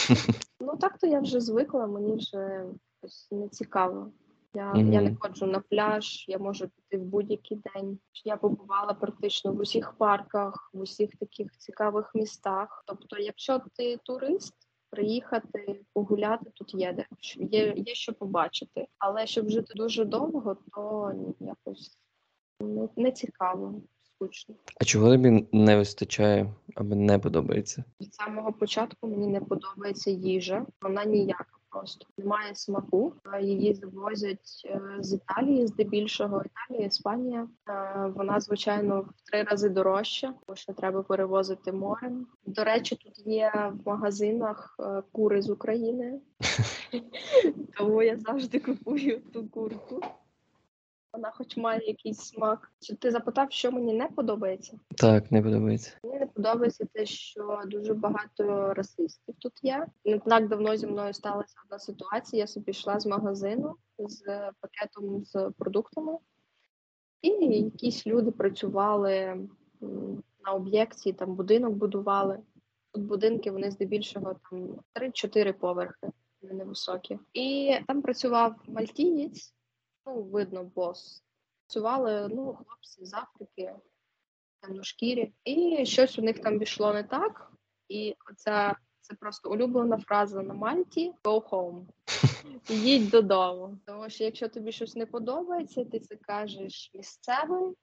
[0.61, 2.67] Ну так то я вже звикла, мені вже
[3.03, 4.13] якось не цікаво.
[4.55, 7.99] Я, я не ходжу на пляж, я можу піти в будь-який день.
[8.25, 12.85] Я побувала практично в усіх парках, в усіх таких цікавих містах.
[12.87, 14.55] Тобто, якщо ти турист,
[14.91, 18.87] приїхати погуляти тут є де є, є що побачити.
[18.99, 21.99] Але щоб жити дуже довго, то якось
[22.61, 24.55] не, не цікаво, скучно.
[24.81, 27.85] А чого тобі не вистачає або не подобається?
[28.01, 30.67] Від самого початку мені не подобається їжа.
[30.83, 33.13] Вона ніяка просто немає смаку.
[33.33, 37.49] Е, Її завозять е, з Італії, здебільшого Італія, Іспанія.
[37.69, 42.27] Е, Вона звичайно в три рази дорожча, тому що треба перевозити морем.
[42.47, 44.79] До речі, тут є в магазинах
[45.13, 46.21] кури з України,
[47.77, 50.01] тому я завжди купую ту курку.
[51.13, 52.73] Вона хоч має якийсь смак.
[52.81, 54.79] Чи ти запитав, що мені не подобається?
[54.97, 55.93] Так, не подобається.
[56.05, 59.87] Мені не подобається те, що дуже багато расистів тут є.
[60.05, 62.41] Не так давно зі мною сталася одна ситуація.
[62.41, 66.19] Я собі йшла з магазину з пакетом з продуктами,
[67.23, 69.47] і якісь люди працювали
[70.45, 72.39] на об'єкті, там будинок будували.
[72.93, 76.11] Тут будинки вони здебільшого там 3-4 поверхи,
[76.43, 77.19] вони невисокі.
[77.33, 79.55] І там працював мальтієць,
[80.09, 81.23] ну, видно, бос.
[81.67, 83.75] Працювали ну, хлопці з Африки,
[84.61, 87.53] темношкірі, і щось у них там пішло не так.
[87.89, 91.87] І оця це просто улюблена фраза на Мальті go home.
[92.69, 93.79] Їдь додому.
[93.87, 97.75] Тому що якщо тобі щось не подобається, ти це кажеш місцевим.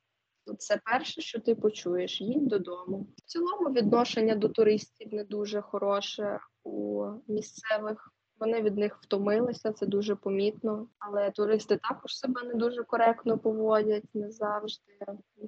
[0.45, 3.07] то Це перше, що ти почуєш, їдь додому.
[3.17, 8.14] В цілому відношення до туристів не дуже хороше у місцевих.
[8.45, 10.87] Вони від них втомилися, це дуже помітно.
[10.99, 14.99] Але туристи також себе не дуже коректно поводять, не завжди.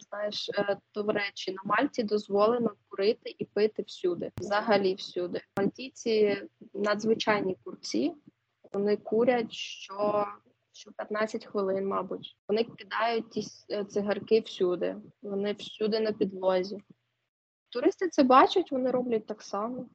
[0.10, 5.42] Знаєш, е, то в речі на Мальті дозволено курити і пити всюди, взагалі всюди.
[5.58, 8.14] Мальтійці надзвичайні курці,
[8.74, 10.28] вони курять що,
[10.72, 12.38] що 15 хвилин, мабуть.
[12.48, 16.78] Вони кидають ті е, цигарки всюди, вони всюди на підлозі.
[17.70, 19.86] Туристи це бачать, вони роблять так само.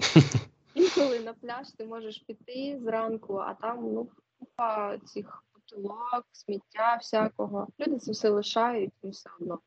[0.74, 4.08] Інколи на пляж ти можеш піти зранку, а там ну
[4.38, 7.66] купа цих бутилок, сміття всякого.
[7.80, 9.58] Люди це все лишають і все одно.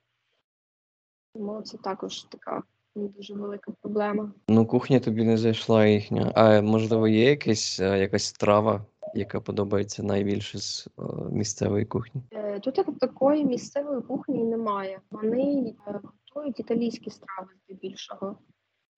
[1.33, 2.63] Тому це також така
[2.95, 4.31] не дуже велика проблема.
[4.47, 6.31] Ну, кухня тобі не зайшла їхня.
[6.35, 12.21] А можливо, є якась, е, якась страва, яка подобається найбільше з е, місцевої кухні?
[12.31, 15.01] Е, Тут як такої місцевої кухні немає.
[15.11, 18.37] Вони готують італійські страви здебільшого.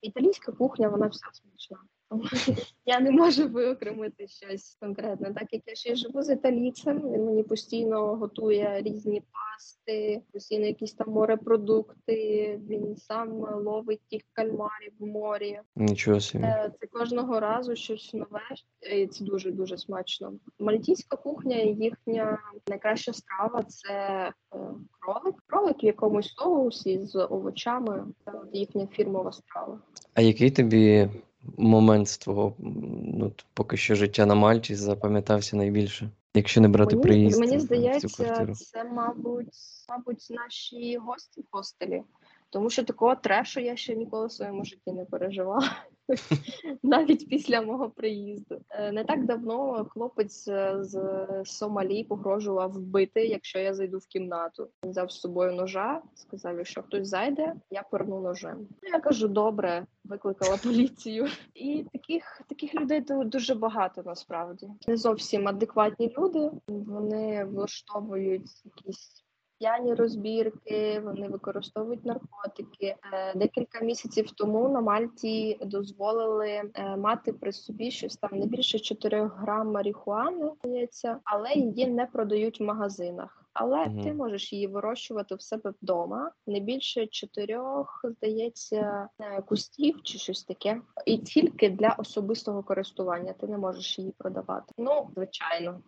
[0.02, 1.26] Італійська кухня, вона вся
[2.86, 5.34] Я не можу виокремити щось конкретне.
[5.34, 10.66] Так як я ще й живу з італійцем, він мені постійно готує різні пасти, постійно
[10.66, 12.60] якісь там морепродукти.
[12.68, 13.32] Він сам
[13.64, 15.60] ловить тих кальмарів в морі.
[15.76, 16.44] Нічого собі.
[16.44, 18.42] Е, Це кожного разу щось нове,
[18.92, 20.32] і це дуже дуже смачно.
[20.58, 24.58] Мальтійська кухня, їхня найкраща страва це е,
[25.00, 25.34] кролик.
[25.46, 28.06] Кролик в якомусь соусі з овочами.
[28.24, 29.80] Це їхня фірмова страва.
[30.14, 31.08] А який тобі
[31.56, 36.10] момент з твого ну, поки що життя на Мальті запам'ятався найбільше?
[36.34, 38.54] Якщо не брати Мені, приїзд мені в цю здається, квартиру.
[38.54, 39.48] це, мабуть,
[39.88, 42.02] мабуть, наші гості в хостелі.
[42.50, 45.76] Тому що такого трешу я ще ніколи в своєму житті не переживала,
[46.82, 48.60] навіть після мого приїзду.
[48.70, 54.68] Е, Не так давно хлопець е, з Сомалі погрожував вбити, якщо я зайду в кімнату.
[54.84, 58.68] Він взяв з собою ножа, сказав, якщо хтось зайде, я перну ножем.
[58.82, 61.26] Ну, Я кажу, добре, викликала поліцію.
[61.54, 64.68] І таких таких людей ду- дуже багато насправді.
[64.88, 66.50] Не зовсім адекватні люди.
[66.68, 69.19] Вони влаштовують якісь
[69.60, 72.96] п'яні розбірки, вони використовують наркотики.
[73.12, 78.78] Е, Декілька місяців тому на Мальті дозволили е, мати при собі щось там не більше
[78.78, 83.36] 4 грам марихуани, здається, але її не продають в магазинах.
[83.52, 84.02] Але Мгм.
[84.02, 90.44] ти можеш її вирощувати в себе вдома не більше чотирьох, здається, е, кустів чи щось
[90.44, 93.32] таке, і тільки для особистого користування.
[93.32, 94.72] Ти не можеш її продавати.
[94.78, 95.80] Ну, звичайно.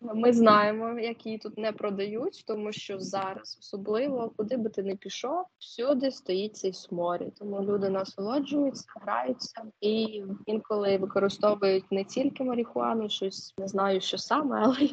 [0.00, 4.96] Ми знаємо, як її тут не продають, тому що зараз, особливо, куди би ти не
[4.96, 7.34] пішов, всюди стоїть цей сморід.
[7.34, 14.60] Тому люди насолоджуються, граються і інколи використовують не тільки марихуану, щось не знаю, що саме,
[14.64, 14.88] але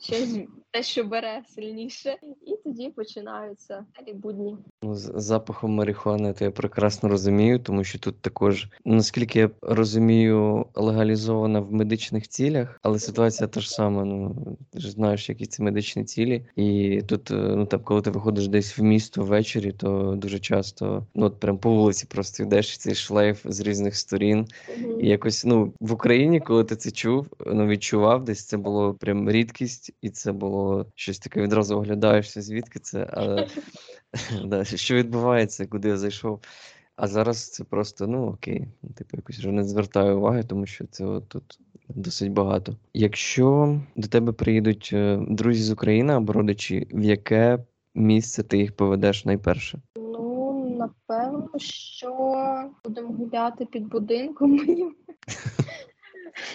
[0.00, 0.38] щось
[0.76, 4.56] те, що бере сильніше, і тоді починаються далі будні.
[4.82, 10.66] Ну, з запахом марихуани то я прекрасно розумію, тому що тут також, наскільки я розумію,
[10.74, 14.04] легалізована в медичних цілях, але ситуація та ж сама.
[14.04, 14.36] Ну
[14.70, 18.48] ти ж знаєш, які це медичні цілі, і тут, е, ну там, коли ти виходиш
[18.48, 22.94] десь в місто ввечері, то дуже часто, ну от прям по вулиці просто йдеш цей
[22.94, 24.46] шлейф з різних сторін.
[24.78, 25.00] Мгм.
[25.00, 29.30] І якось ну в Україні, коли ти це чув, ну відчував, десь це було прям
[29.30, 31.42] рідкість, і це було щось таке.
[31.42, 33.08] Відразу оглядаєшся, звідки це.
[33.12, 33.48] Але
[34.44, 36.40] да, що відбувається, куди я зайшов.
[36.96, 41.28] А зараз це просто, ну окей, типу, якось вже не звертаю уваги, тому що от
[41.28, 42.76] тут досить багато.
[42.94, 47.58] Якщо до тебе приїдуть е, друзі з України або родичі, в яке
[47.94, 49.78] місце ти їх поведеш найперше?
[49.96, 52.40] Ну, напевно, що
[52.84, 54.94] будемо гуляти під будинком моїм.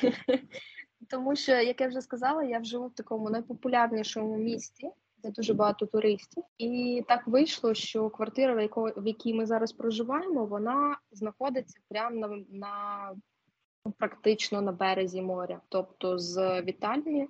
[1.11, 4.89] Тому що, як я вже сказала, я живу в такому найпопулярнішому місті,
[5.23, 6.43] де дуже багато туристів.
[6.57, 12.27] І так вийшло, що квартира, в яко- в якій ми зараз проживаємо, вона знаходиться прямо
[12.27, 13.15] на, на
[13.97, 15.61] практично на березі моря.
[15.69, 17.27] Тобто з вітальні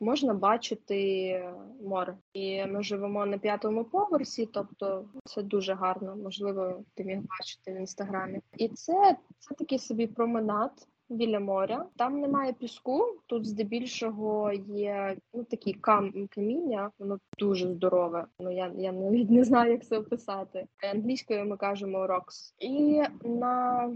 [0.00, 2.16] можна бачити море.
[2.32, 6.16] І ми живемо на п'ятому поверсі, тобто це дуже гарно.
[6.16, 8.40] Можливо, ти міг бачити в інстаграмі.
[8.56, 10.72] І це, це такий собі променад.
[11.08, 13.18] Біля моря там немає піску.
[13.26, 18.26] Тут здебільшого є ну такі кам каміння, воно дуже здорове.
[18.38, 20.66] Ну я я навіть не знаю, як це описати.
[20.92, 22.54] Англійською ми кажемо rocks.
[22.58, 23.90] І на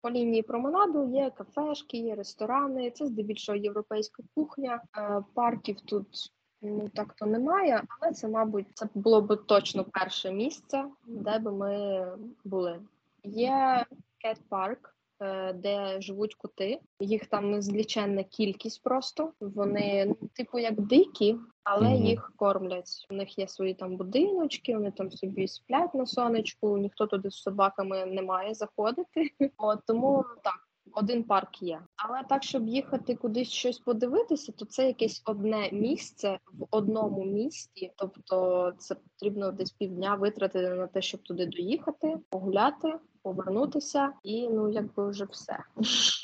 [0.00, 2.90] по лінії променаду є кафешки, є ресторани.
[2.90, 4.82] Це здебільшого європейська кухня.
[4.98, 6.32] Е, парків тут
[6.62, 11.52] ну так то немає, але це, мабуть, це було б точно перше місце, де би
[11.52, 12.06] ми
[12.44, 12.80] були.
[13.24, 13.84] Є
[14.18, 14.95] кет парк.
[15.20, 16.80] Е, де живуть коти.
[17.00, 19.32] Їх там незліченна кількість просто.
[19.40, 22.06] Вони типу як дикі, але mm-hmm.
[22.06, 23.06] їх кормлять.
[23.10, 26.78] У них є свої там будиночки, вони там собі сплять на сонечку.
[26.78, 29.30] Ніхто туди з собаками не має заходити.
[29.56, 30.62] От тому так.
[30.92, 36.38] Один парк є, але так, щоб їхати кудись щось подивитися, то це якесь одне місце
[36.52, 37.92] в одному місті.
[37.96, 42.94] Тобто, це потрібно десь півдня витратити на те, щоб туди доїхати, погуляти,
[43.26, 45.58] повернутися, і ну якби вже все.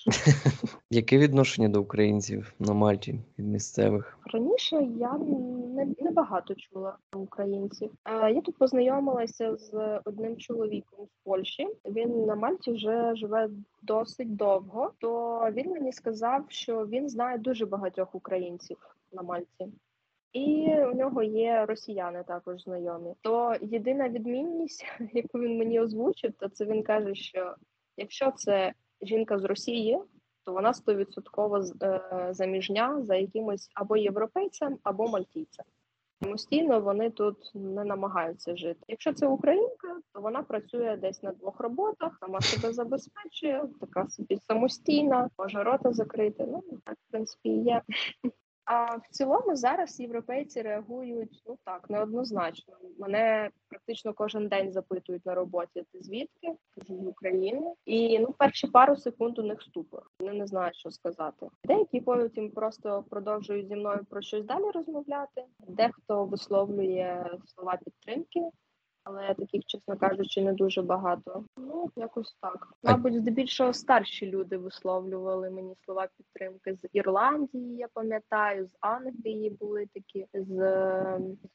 [0.91, 4.19] Яке відношення до українців на Мальті від місцевих?
[4.33, 5.19] Раніше я
[5.75, 7.91] не, не багато чула українців.
[8.05, 11.69] Е, я тут познайомилася з одним чоловіком з Польщі.
[11.85, 13.51] Він на Мальті вже живе
[13.83, 14.93] досить довго.
[14.99, 18.77] То він мені сказав, що він знає дуже багатьох українців
[19.13, 19.69] на Мальті.
[20.33, 23.15] І у нього є росіяни також знайомі.
[23.21, 27.55] То єдина відмінність, яку він мені озвучив, то це він каже, що
[27.97, 28.73] якщо це
[29.03, 29.99] жінка з Росії,
[30.45, 35.65] то вона стовідсотково е, заміжня за якимось або європейцем, або мальтійцем.
[36.23, 38.81] Самостійно вони тут не намагаються жити.
[38.89, 44.37] Якщо це українка, то вона працює десь на двох роботах, сама себе забезпечує, така собі
[44.37, 46.47] самостійна, може рота закрити.
[46.49, 47.83] Ну так в принципі є.
[48.73, 52.75] А в цілому зараз європейці реагують ну так неоднозначно.
[52.99, 55.85] Мене практично кожен день запитують на роботі.
[55.93, 57.75] Ти звідки з України?
[57.85, 60.03] І ну перші пару секунд у них ступор.
[60.21, 61.49] Вони не знають, що сказати.
[61.65, 65.45] Деякі потім просто продовжують зі мною про щось далі розмовляти.
[65.59, 68.41] Дехто висловлює слова підтримки
[69.05, 71.45] але таких, чесно кажучи, не дуже багато.
[71.57, 72.69] Ну якось так.
[72.83, 77.77] Мабуть, здебільшого старші люди висловлювали мені слова підтримки з Ірландії.
[77.77, 80.57] Я пам'ятаю, з Англії були такі, з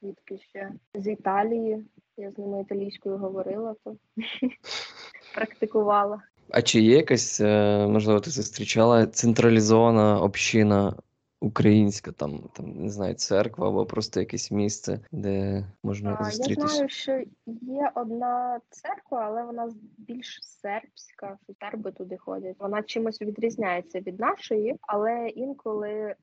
[0.02, 1.86] звідки ще з Італії.
[2.18, 3.95] Я з ними італійською говорила, то
[5.36, 6.22] практикувала.
[6.50, 10.93] А чи є якась, е, можливо, ти зустрічала централізована община
[11.42, 16.62] українська, там, там не знаю, церква або просто якесь місце, де можна А, зустрітися.
[16.62, 17.24] Я знаю, що
[17.62, 22.56] є одна церква, але вона більш сербська, серби туди ходять.
[22.60, 26.16] Вона чимось відрізняється від нашої, але інколи е,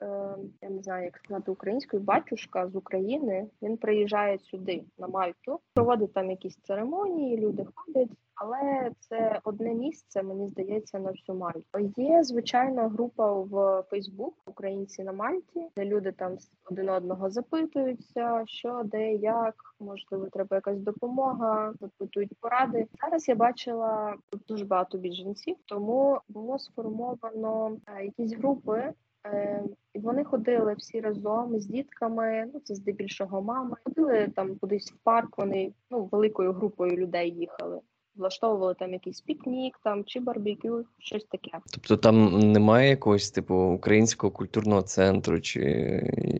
[0.62, 6.12] я не знаю, як сказати українською, батюшка з України він приїжджає сюди на Мальту, проводить
[6.12, 8.10] там якісь церемонії, люди ходять.
[8.34, 11.92] Але це одне місце, мені здається, на всю Мальту.
[11.96, 16.36] Є звичайна група в Фейсбук Українці на Мальті, де люди там
[16.70, 22.86] один одного запитуються, що де як можливо, треба якась допомога, запитують поради.
[23.02, 24.14] Зараз я бачила
[24.48, 28.92] дуже багато біженців, тому було сформовано е, якісь групи.
[29.26, 29.62] Е,
[29.94, 32.50] і вони ходили всі разом з дітками.
[32.54, 33.76] Ну це здебільшого мами.
[33.84, 35.38] Ходили там кудись в парк.
[35.38, 37.80] Вони ну великою групою людей їхали
[38.16, 41.50] влаштовували там якийсь пікнік там чи барбекю, щось таке.
[41.72, 45.60] Тобто там немає якогось типу українського культурного центру чи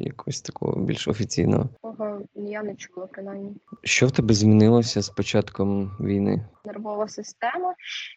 [0.01, 1.69] якогось такого більш офіційного?
[1.83, 3.57] Такого я не чула, принаймні.
[3.83, 6.45] Що в тебе змінилося з початком війни?
[6.65, 7.75] Нервова система,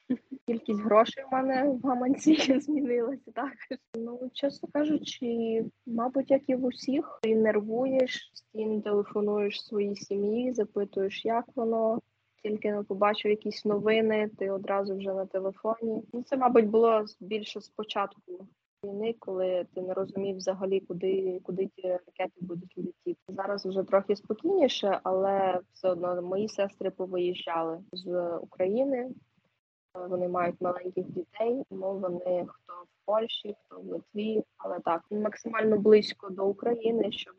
[0.48, 3.80] кількість грошей в мене в гаманці змінилася також.
[3.96, 11.26] Ну, чесно кажучи, мабуть, як і в усіх, ти нервуєш, постійно телефонуєш своїй сім'ї, запитуєш,
[11.26, 12.02] як воно
[12.44, 16.04] тільки ну, побачив якісь новини, ти одразу вже на телефоні.
[16.14, 18.48] Ну це, мабуть, було більше спочатку
[18.84, 23.22] війни, коли ти не розумів взагалі, куди куди ті ракети будуть летіти.
[23.28, 29.10] Зараз вже трохи спокійніше, але все одно мої сестри повиїжджали з України.
[30.10, 35.78] Вони мають маленьких дітей, тому вони хто в Польщі, хто в Литві, але так максимально
[35.78, 37.34] близько до України, щоб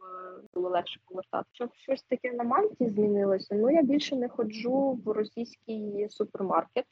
[0.55, 1.49] було легше повертати.
[1.53, 3.55] Щоб щось таке на Мальті змінилося.
[3.55, 6.85] Ну я більше не ходжу в російський супермаркет.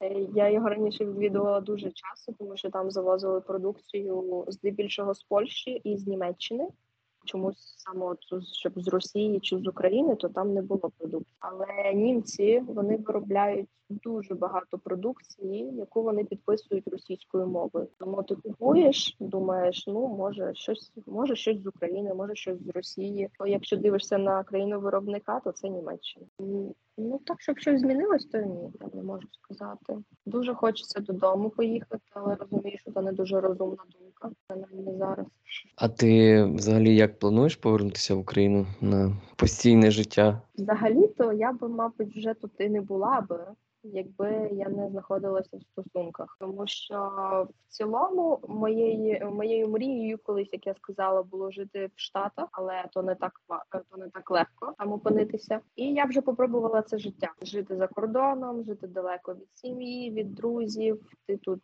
[0.00, 5.70] Е, я його раніше відвідувала дуже часто, тому що там завозили продукцію здебільшого з Польщі
[5.70, 6.68] і з Німеччини.
[7.24, 8.18] Чомусь саме от
[8.54, 11.36] щоб з Росії чи з України, то там не було продукції.
[11.38, 17.88] Але німці вони виробляють дуже багато продукції, яку вони підписують російською мовою.
[17.98, 23.28] Тому ти купуєш, думаєш, ну може щось, може щось з України, може щось з Росії.
[23.38, 26.26] То якщо дивишся на країну виробника, то це Німеччина.
[26.98, 29.98] Ну так, щоб щось змінилось, то ні, я не можу сказати.
[30.26, 34.30] Дуже хочеться додому поїхати, але розумію, що це не дуже розумна думка.
[34.46, 35.26] Принаймні зараз.
[35.76, 40.40] А ти взагалі як плануєш повернутися в Україну на постійне життя?
[40.54, 43.46] Взагалі-то я би, мабуть, вже тут і не була би,
[43.84, 46.36] якби я не знаходилася в стосунках.
[46.40, 46.96] Тому що
[47.48, 53.02] в цілому моєю моєю мрією, колись як я сказала, було жити в Штатах, але то
[53.02, 53.32] не так
[53.90, 55.60] то не так легко там опинитися.
[55.76, 61.00] І я вже попробувала це життя: жити за кордоном, жити далеко від сім'ї, від друзів.
[61.26, 61.60] Ти тут.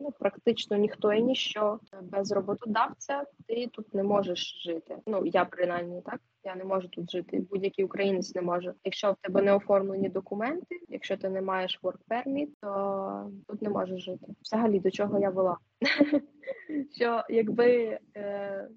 [0.00, 4.96] Ну, практично ніхто і ніщо без роботодавця ти тут не можеш жити.
[5.06, 6.20] Ну я принаймні так.
[6.44, 7.40] Я не можу тут жити.
[7.50, 8.74] Будь-який українець не може.
[8.84, 13.68] Якщо в тебе не оформлені документи, якщо ти не маєш work permit, то тут не
[13.68, 14.26] можеш жити.
[14.42, 15.58] Взагалі до чого я була?
[16.96, 18.68] Що якби е,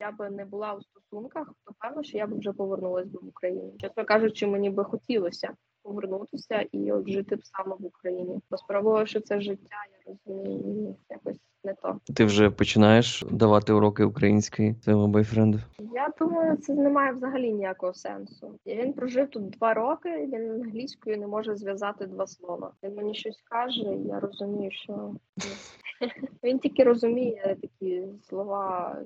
[0.00, 3.28] я би не була у стосунках, то певно, що я б вже повернулася б в
[3.28, 3.74] Україну.
[3.78, 8.40] Чесно кажучи, мені би хотілося повернутися і от жити б саме в Україні.
[8.50, 12.00] Бо спробувавши це життя, я розумію, якось не то.
[12.14, 15.58] Ти вже починаєш давати уроки української своєму бойфренду?
[15.94, 18.58] Я думаю, це не має взагалі ніякого сенсу.
[18.66, 22.72] Він прожив тут два роки, він англійською не може зв'язати два слова.
[22.82, 25.16] Він мені щось каже, і я розумію, що ну,
[26.44, 28.96] він тільки розуміє такі слова,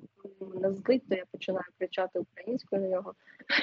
[0.55, 3.12] мене злить, то я починаю кричати українською на нього.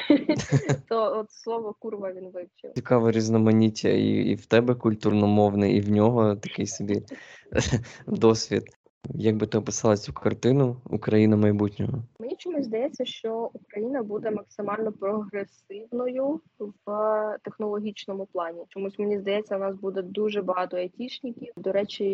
[0.90, 2.74] То от слово курва він вивчив.
[2.76, 7.04] Цікаве різноманіття і, і в тебе культурномовне, і в нього такий собі
[8.08, 8.64] досвід.
[9.10, 12.04] Як би ти описала цю картину Україна майбутнього?
[12.20, 18.66] Мені чомусь здається, що Україна буде максимально прогресивною в технологічному плані.
[18.70, 21.54] Чомусь мені здається, у нас буде дуже багато айтішників.
[21.58, 22.06] До речі,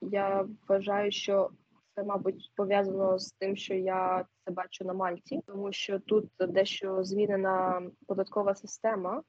[0.00, 1.50] я вважаю, що
[1.94, 7.04] це, мабуть, пов'язано з тим, що я це бачу на Мальті, тому що тут дещо
[7.04, 9.22] змінена податкова система.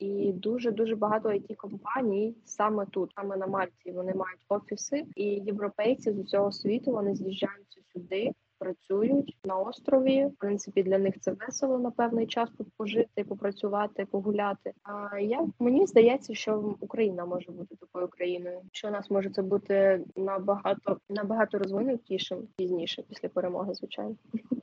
[0.00, 3.92] І дуже дуже багато it компаній саме тут, саме на Мальті.
[3.92, 10.26] Вони мають офіси, і європейці з усього світу вони з'їжджаються сюди, працюють на острові.
[10.26, 14.72] В принципі, для них це весело на певний час тут пожити, попрацювати, погуляти.
[14.82, 19.42] А я мені здається, що Україна може бути такою країною, що у нас може це
[19.42, 24.14] бути набагато набагато розвинутішим пізніше, після перемоги, звичайно.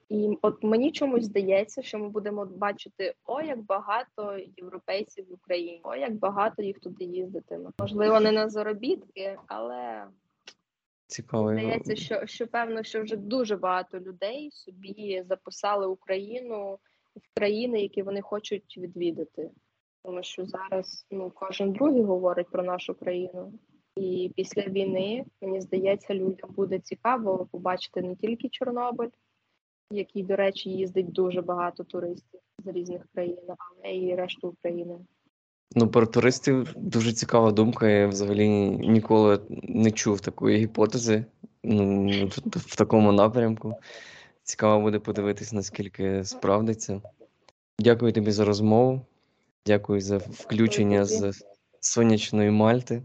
[0.10, 5.82] І от мені чомусь здається, що ми будемо бачити о, як багато європейців в Україні,
[5.84, 7.70] о, як багато їх туди їздитиме.
[7.80, 10.04] Можливо, не на заробітки, але
[11.08, 11.54] Цікаво.
[11.54, 16.80] здається, що, що певно, що вже дуже багато людей собі записали Україну
[17.16, 19.52] в країни, які вони хочуть відвідати.
[20.04, 23.54] Тому що зараз ну кожен другий говорить про нашу країну.
[23.96, 29.10] І після війни мені здається, людям буде цікаво побачити не тільки Чорнобиль,
[29.92, 35.00] який, до речі, їздить дуже багато туристів з різних країн, але і решту України.
[35.76, 37.90] Ну, про туристів дуже цікава думка.
[37.90, 41.26] Я взагалі ніколи не чув такої гіпотези
[41.64, 43.76] ну, в, такому напрямку.
[44.44, 47.02] Цікаво буде подивитись, наскільки справдиться.
[47.80, 49.02] Дякую тобі за розмову.
[49.66, 51.44] Дякую за включення з
[51.80, 53.02] сонячної Мальти.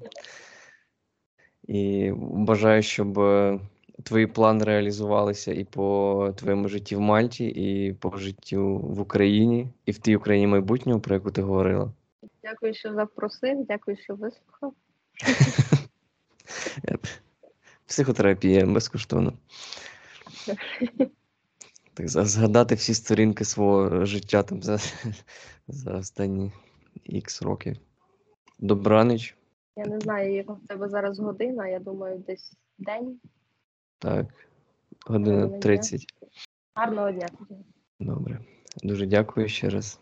[1.68, 3.60] І бажаю, щоб е,
[4.02, 9.90] твої плани реалізувалися і по твоєму житті в Мальті, і по життю в Україні, і
[9.90, 11.92] в тій Україні майбутнього, про яку ти говорила.
[12.42, 14.74] Дякую, що запросив, дякую, що вислухав.
[17.86, 19.32] Психотерапія безкоштовно.
[21.94, 24.78] Так, згадати всі сторінки свого життя там за,
[25.68, 26.52] за останні
[27.04, 27.76] ікс років.
[28.58, 29.36] Добраніч.
[29.76, 31.68] Я не знаю, яка в тебе зараз година.
[31.68, 33.20] Я думаю, десь день.
[33.98, 34.26] Так,
[35.06, 36.04] година Гарного 30.
[36.74, 37.28] Гарного дня.
[38.00, 38.40] Добре.
[38.82, 40.00] Дуже дякую ще раз.